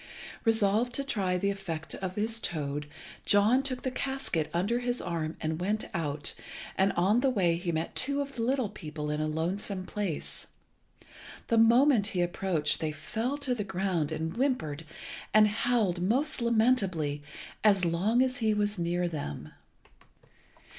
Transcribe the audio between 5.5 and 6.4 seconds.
went out,